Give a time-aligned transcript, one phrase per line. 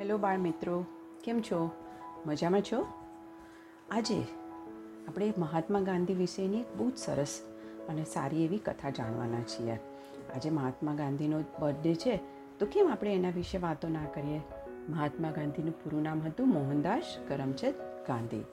[0.00, 0.84] Hello બાળ મિત્રો,
[1.24, 1.70] કેમ છો?
[2.26, 2.86] મજામાં છો?
[3.90, 4.22] આજે
[5.08, 7.42] આપણે મહાત્મા ગાંધી વિશેની બહુ જ સરસ
[7.88, 9.72] અને સારી એવી કથા જાણવાના છીએ.
[10.34, 12.20] આજે મહાત્મા ગાંધીનો બર્થડે છે,
[12.58, 14.40] તો કેમ આપણે એના વિશે વાતો ના કરીએ?
[14.88, 17.74] મહાત્મા ગાંધીનું પૂરું નામ હતું મોહનદાસ કરમચંદ
[18.08, 18.44] ગાંધી.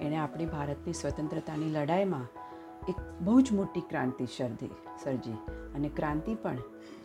[0.00, 2.39] એણે આપણી ભારતની સ્વતંત્રતાની લડાઈમાં
[2.88, 4.70] એક બહુ જ મોટી ક્રાંતિ સર્જી
[5.04, 5.32] સર્જી.
[5.74, 6.56] અને ક્રાંતિ પણ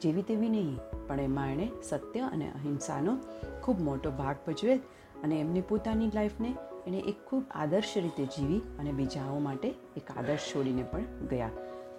[0.02, 3.18] જેવી તેવી નહીં, પણ એમાં એણે સત્ય અને અહિંસાનો
[3.64, 4.76] ખૂબ મોટો ભાગ ભજવે
[5.24, 6.56] અને એમની પોતાની લાઈફને
[6.88, 11.50] એણે એક ખૂબ આદર્શ રીતે જીવી અને બીજાઓ માટે એક આદર્શ છોડીને પણ ગયા.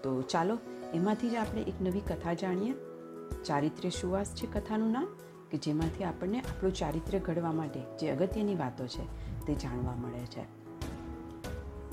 [0.02, 0.58] તો ચાલો,
[0.94, 2.74] એમાંથી જ આપણે એક નવી કથા જાણીએ.
[3.44, 5.06] ચારિત્ર્ય સુવાસ છે કથાનું નામ,
[5.50, 9.04] કે જેમાંથી આપણને આપણું ચારિત્ર્ય ઘડવા માટે જે અગત્યની વાતો છે
[9.46, 10.65] તે જાણવા મળે છે.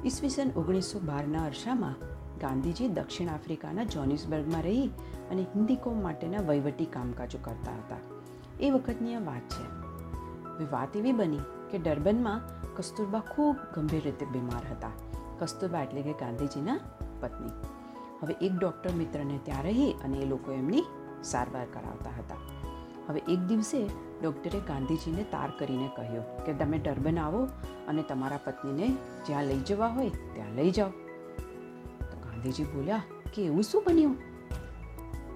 [0.06, 1.96] ઈસવીસન ઓગણીસો બારના અરસામાં
[2.40, 4.88] ગાંધીજી દક્ષિણ આફ્રિકાના જોનિસબર્ગમાં રહી
[5.32, 7.96] અને હિન્દી કોમ માટેના વહીવટી કામકાજો કરતા હતા.
[8.60, 9.64] એ વખતની આ વાત છે.
[10.72, 11.38] વાત એવી બની
[11.72, 12.42] કે ડર્બનમાં
[12.76, 14.92] કસ્તુરબા ખૂબ ગંભીર રીતે બીમાર હતા.
[15.40, 16.80] કસ્તુરબા એટલે કે ગાંધીજીના
[17.20, 17.52] પત્ની.
[18.22, 20.84] હવે એક ડૉક્ટર મિત્રને ત્યાં રહી અને એ લોકો એમની
[21.24, 22.63] સારવાર કરાવતા હતા.
[23.08, 23.90] હવે એક દિવસે
[24.22, 27.48] ડૉક્ટરે ગાંધીજીને તાર કરીને કહ્યું કે તમે ટર્બન આવો
[27.88, 28.88] અને તમારા પત્નીને
[29.26, 30.90] જ્યાં લઈ જવા હોય ત્યાં લઈ જાઓ.
[32.00, 33.02] તો ગાંધીજી બોલ્યા,
[33.34, 34.18] કે એવું શું બન્યું?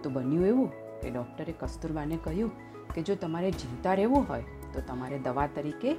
[0.04, 2.52] તો બન્યું એવું કે ડૉક્ટરે કસ્તુરબાને કહ્યું
[2.96, 5.96] કે જો તમારે જીવતા રહેવું હોય તો તમારે દવા તરીકે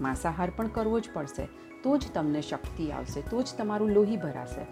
[0.00, 1.46] માંસાહાર પણ કરવો જ પડશે.
[1.82, 4.62] તો જ તમને શક્તિ આવશે, તો જ તમારું લોહી ભરાશે.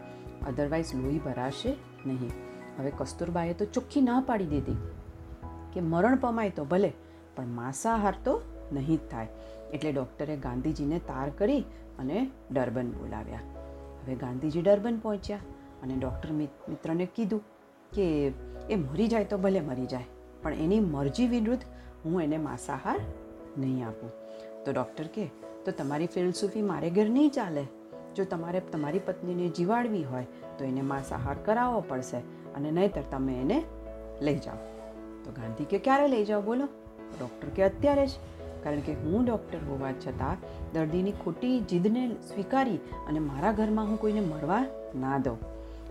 [0.47, 2.31] અધરવાઇઝ લોહી ભરાશે નહીં.
[2.79, 4.77] હવે કસ્તુરબાએ તો ચોખ્ખી ના પાડી દીધી.
[5.75, 6.91] કે મરણ પમાય તો ભલે,
[7.37, 8.35] પણ માંસાહાર તો
[8.73, 9.31] નહીં જ થાય.
[9.75, 11.63] એટલે ડૉક્ટરે ગાંધીજીને તાર કરી
[12.01, 12.19] અને
[12.53, 13.45] ડર્બન બોલાવ્યા.
[14.01, 15.45] હવે ગાંધીજી ડર્બન પહોંચ્યા
[15.83, 16.33] અને ડૉક્ટર
[16.71, 17.43] મિત્રને કીધું
[17.93, 18.07] કે
[18.69, 20.09] એ મરી જાય તો ભલે મરી જાય,
[20.43, 21.65] પણ એની મરજી વિરુદ્ધ
[22.05, 23.01] હું એને માંસાહાર
[23.63, 24.11] નહીં આપું.
[24.65, 25.25] તો ડૉક્ટર કે,
[25.65, 27.65] તો તમારી ફિલસૂફી મારે ઘેર નહીં ચાલે?
[28.17, 30.27] જો તમારે, તમારી પત્નીને જીવાડવી હોય
[30.59, 32.21] તો એને માંસાહાર કરાવવો પડશે
[32.57, 33.59] અને નહીંતર તમે એને
[34.27, 34.61] લઈ જાઓ.
[35.25, 36.41] તો ગાંધી કે ક્યારે લઈ જાઓ?
[36.41, 36.65] બોલો.
[37.21, 38.11] ડૉક્ટર કે અત્યારે જ.
[38.65, 40.37] કારણ કે હું ડૉક્ટર હોવા છતાં
[40.73, 44.65] દર્દીની ખોટી જીદને સ્વીકારી અને મારા ઘરમાં હું કોઈને મળવા
[44.97, 45.39] ના દઉં.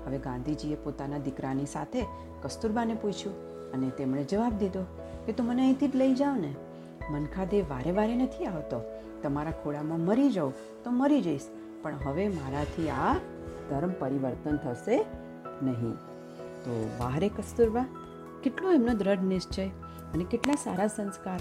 [0.06, 2.06] હવે ગાંધીજીએ પોતાના દીકરાની સાથે
[2.42, 3.36] કસ્તુરબાને પૂછ્યું
[3.72, 4.86] અને તેમણે જવાબ દીધો
[5.26, 6.56] કે તું મને અહીંથી જ લઈ જાઓ ને.
[7.10, 8.82] મનખાદેવ વારે વારે નથી આવતો.
[9.24, 11.42] તમારા ખોળામાં મરી જાઉં તો મરી જઈશ.
[11.82, 13.14] પણ હવે મારાથી આ
[13.70, 15.06] ધર્મ પરિવર્તન થશે
[15.62, 15.94] નહીં.
[16.66, 17.86] તો વાહરે કસ્તુરબા
[18.44, 19.68] કેટલો એમનો દ્રઢ નિશ્ચય
[20.14, 21.40] અને કેટલા સારા સંસ્કાર.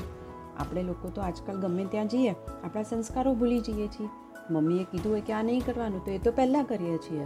[0.59, 2.31] આપણે લોકો તો આજકાલ ગમે ત્યાં જઈએ,
[2.65, 4.09] આપણા સંસ્કારો ભૂલી જઈએ છીએ.
[4.51, 7.25] મમ્મીએ કીધું હોય કે આ નહીં કરવાનું, તો એ તો પહેલાં કરીએ છીએ.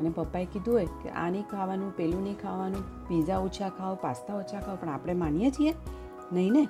[0.00, 4.34] અને પપ્પાએ કીધું હોય કે આ નહીં ખાવાનું, પેલું નહીં ખાવાનું, પીઝા ઓછા ખાઓ, પાસ્તા
[4.34, 5.74] ઓછા ખાઓ, પણ આપણે માનીએ છીએ?
[6.32, 6.68] નહીં ને?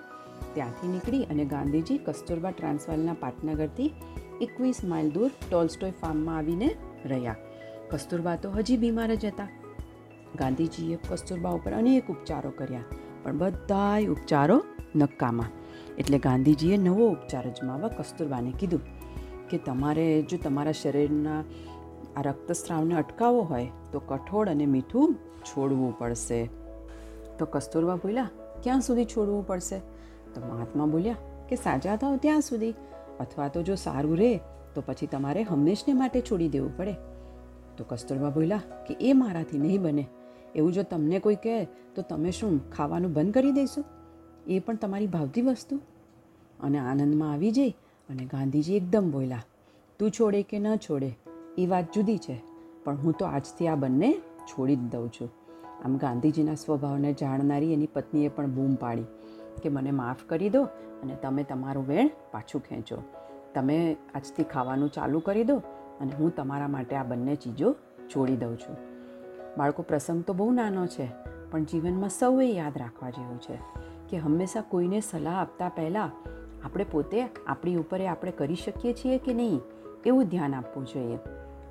[0.54, 3.94] ત્યાંથી નીકળી અને ગાંધીજી કસ્તુરબા ટ્રાન્સવાલના પાટનગરથી
[4.40, 7.36] એકવીસ માઇલ દૂર ટોલસ્ટોય ફાર્મમાં આવીને રહ્યા.
[7.90, 9.48] કસ્તુરબા તો હજી બીમાર જ હતા.
[10.34, 12.84] ગાંધીજીએ કસ્તુરબા ઉપર અનેક ઉપચારો કર્યા,
[13.22, 14.58] પણ બધાય ઉપચારો
[14.96, 15.50] નકામા.
[15.98, 18.80] એટલે ગાંધીજીએ નવો ઉપચાર અજમાવવા કસ્તુરબાને કીધું
[19.50, 21.40] કે તમારે, જો તમારા શરીરના
[22.16, 26.40] આ રક્તસ્રાવને અટકાવવો હોય, તો કઠોળ અને મીઠું છોડવું પડશે.
[27.38, 28.30] તો કસ્તુરબા બોલ્યા,
[28.62, 29.78] ક્યાં સુધી છોડવું પડશે?
[30.34, 31.14] તો મહાત્મા બોલ્યા,
[31.48, 32.74] કે સાજા થાવ ત્યાં સુધી,
[33.20, 34.40] અથવા તો જો સારું રહે
[34.74, 36.94] તો પછી તમારે હંમેશને માટે છોડી દેવું પડે.
[37.76, 40.06] તો કસ્તુરબા બોલ્યા, કે એ મારાથી નહીં બને.
[40.56, 43.84] એવું જો તમને કોઈ કહે, તો તમે શું ખાવાનું બંધ કરી દેશો?
[44.46, 45.76] એ પણ તમારી ભાવતી વસ્તુ.
[46.60, 47.70] અને આનંદમાં આવી જઈ
[48.08, 49.42] અને ગાંધીજી એકદમ બોલ્યા,
[49.98, 51.10] તું છોડે કે ન છોડે,
[51.58, 52.36] એ વાત જુદી છે,
[52.84, 54.10] પણ હું તો આજથી આ બંને
[54.46, 55.30] છોડી જ દઉં છું.
[55.84, 59.08] આમ ગાંધીજીના સ્વભાવને જાણનારી એની પત્નીએ પણ બૂમ પાડી
[59.62, 60.62] કે, મને માફ કરી દો
[61.02, 62.98] અને તમે તમારું વેણ પાછું ખેંચો.
[63.54, 65.56] તમે આજથી ખાવાનું ચાલુ કરી દો
[66.00, 67.76] અને હું તમારા માટે આ બંને ચીજો
[68.08, 68.95] છોડી દઉં છું.
[69.58, 71.06] બાળકો પ્રસંગ તો બહુ નાનો છે,
[71.50, 73.58] પણ જીવનમાં સૌએ યાદ રાખવા જેવું છે
[74.10, 76.10] કે હંમેશા કોઈને સલાહ આપતા પહેલાં
[76.64, 79.60] આપણે પોતે આપણી ઉપર આપણે કરી શકીએ છીએ કે નહીં
[80.06, 81.18] એવું ધ્યાન આપવું જોઈએ.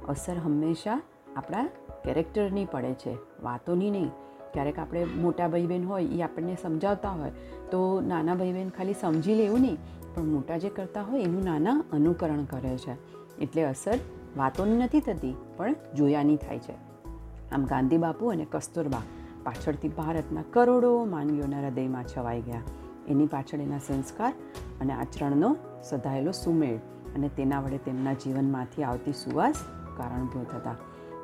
[0.08, 1.00] અસર હંમેશા
[1.36, 1.66] આપણા
[2.04, 4.12] કેરેક્ટરની પડે છે, વાતોની નહીં.
[4.54, 7.32] ક્યારેક આપણે મોટા ભાઈ બહેન હોય એ આપણને સમજાવતા હોય,
[7.72, 9.78] તો નાના ભાઈ બહેન ખાલી સમજી લેવું નહીં,
[10.16, 12.98] પણ મોટા જે કરતા હોય એનું નાના અનુકરણ કરે છે.
[13.42, 13.98] એટલે અસર
[14.38, 16.76] વાતોની નથી થતી, પણ જોયાની થાય છે.
[17.52, 19.02] આમ ગાંધી બાપુ અને કસ્તુરબા
[19.44, 22.62] પાછળથી ભારતના કરોડો માનવીઓના હૃદયમાં છવાઈ ગયા.
[23.08, 24.34] એની પાછળ એના સંસ્કાર
[24.82, 26.78] અને આચરણનો સધાયેલો સુમેળ
[27.16, 29.56] અને તેના વડે તેમના જીવનમાંથી આવતી સુવાસ
[29.98, 30.76] કારણભૂત હતા.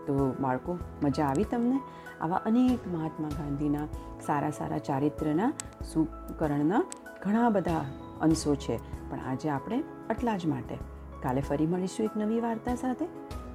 [0.08, 1.80] તો બાળકો, મજા આવી તમને?
[2.22, 3.86] આવા અનેક મહાત્મા ગાંધીના
[4.26, 5.54] સારા સારા ચારિત્ર્યના
[5.94, 6.84] સુકરણના
[7.22, 7.86] ઘણા બધા
[8.22, 8.78] અંશો છે.
[9.10, 10.76] પણ આજે આપણે આટલા જ માટે.
[11.24, 13.06] કાલે ફરી મળીશું એક નવી વાર્તા સાથે.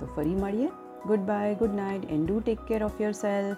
[0.01, 0.71] તો ફરી મળીએ.
[1.07, 3.57] Goodbye, good night, and do take care of yourself.